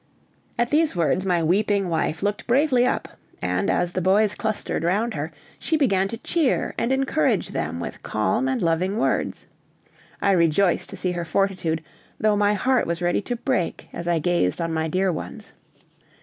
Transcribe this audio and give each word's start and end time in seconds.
At 0.57 0.71
these 0.71 0.95
words 0.95 1.27
my 1.27 1.43
weeping 1.43 1.87
wife 1.87 2.23
looked 2.23 2.47
bravely 2.47 2.87
up, 2.87 3.07
and, 3.39 3.69
as 3.69 3.91
the 3.91 4.01
boys 4.01 4.33
clustered 4.33 4.83
round 4.83 5.13
her, 5.13 5.31
she 5.59 5.77
began 5.77 6.07
to 6.07 6.17
cheer 6.17 6.73
and 6.75 6.91
encourage 6.91 7.49
them 7.49 7.79
with 7.79 8.01
calm 8.01 8.47
and 8.47 8.63
loving 8.63 8.97
words. 8.97 9.45
I 10.19 10.31
rejoiced 10.31 10.89
to 10.89 10.97
see 10.97 11.11
her 11.11 11.23
fortitude, 11.23 11.83
though 12.19 12.35
my 12.35 12.55
heart 12.55 12.87
was 12.87 12.99
ready 13.03 13.21
to 13.21 13.35
break 13.35 13.89
as 13.93 14.07
I 14.07 14.17
gazed 14.17 14.59
on 14.59 14.73
my 14.73 14.87
dear 14.87 15.11
ones. 15.11 15.53